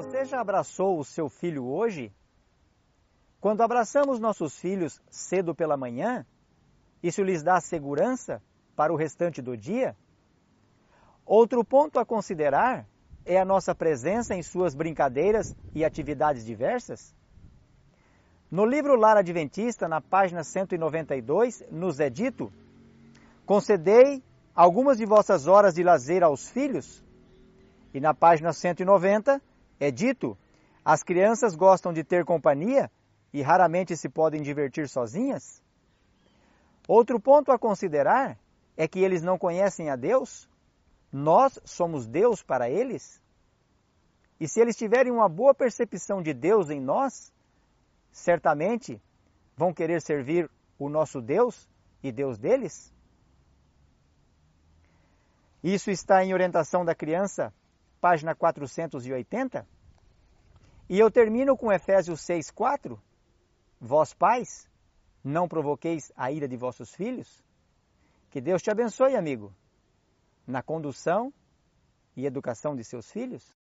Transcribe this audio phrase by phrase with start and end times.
[0.00, 2.10] Você já abraçou o seu filho hoje?
[3.38, 6.24] Quando abraçamos nossos filhos cedo pela manhã,
[7.02, 8.42] isso lhes dá segurança
[8.74, 9.94] para o restante do dia?
[11.26, 12.88] Outro ponto a considerar
[13.26, 17.14] é a nossa presença em suas brincadeiras e atividades diversas?
[18.50, 22.50] No livro Lar Adventista, na página 192, nos é dito:
[23.44, 24.24] Concedei
[24.54, 27.04] algumas de vossas horas de lazer aos filhos.
[27.92, 29.42] E na página 190
[29.80, 30.36] é dito:
[30.84, 32.90] As crianças gostam de ter companhia
[33.32, 35.62] e raramente se podem divertir sozinhas.
[36.86, 38.38] Outro ponto a considerar
[38.76, 40.48] é que eles não conhecem a Deus.
[41.12, 43.20] Nós somos Deus para eles.
[44.38, 47.32] E se eles tiverem uma boa percepção de Deus em nós,
[48.10, 49.00] certamente
[49.56, 51.68] vão querer servir o nosso Deus
[52.02, 52.92] e Deus deles?
[55.62, 57.52] Isso está em Orientação da Criança,
[58.00, 59.66] página 480.
[60.90, 63.00] E eu termino com Efésios 6,4.
[63.80, 64.68] Vós, pais,
[65.22, 67.44] não provoqueis a ira de vossos filhos?
[68.28, 69.54] Que Deus te abençoe, amigo,
[70.44, 71.32] na condução
[72.16, 73.56] e educação de seus filhos.